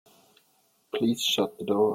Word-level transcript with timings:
Please 0.95 1.21
shut 1.21 1.59
the 1.59 1.65
door. 1.65 1.89